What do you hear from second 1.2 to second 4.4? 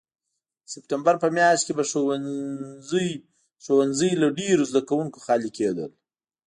په میاشت کې به ښوونځي له